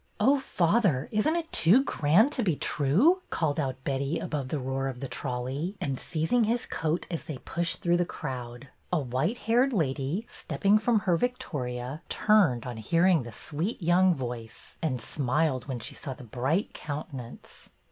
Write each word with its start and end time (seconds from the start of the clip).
''Oh, 0.19 0.39
father, 0.39 1.07
isn't 1.11 1.35
it 1.35 1.51
too 1.51 1.83
grand 1.83 2.31
to 2.31 2.41
be 2.41 2.55
true?" 2.55 3.21
called 3.29 3.59
out 3.59 3.83
Betty 3.83 4.17
above 4.17 4.47
the 4.47 4.57
roar 4.57 4.87
of 4.87 4.99
the 4.99 5.07
trolley, 5.07 5.77
and 5.79 5.99
seizing 5.99 6.45
his 6.45 6.65
coat 6.65 7.05
as 7.11 7.25
they 7.25 7.37
pushed 7.37 7.83
through 7.83 7.97
the 7.97 8.03
crowd. 8.05 8.69
A 8.91 8.97
white 8.97 9.37
haired 9.45 9.73
lady, 9.73 10.25
stepping 10.27 10.79
from 10.79 11.01
her 11.01 11.17
vic 11.17 11.37
toria, 11.37 12.01
turned, 12.09 12.65
on 12.65 12.77
hearing 12.77 13.21
the 13.21 13.31
sweet 13.31 13.79
young 13.79 14.15
voice, 14.15 14.75
and 14.81 14.99
smiled 14.99 15.67
when 15.67 15.77
she 15.79 15.93
saw 15.93 16.15
the 16.15 16.23
bright 16.23 16.73
countenance. 16.73 17.69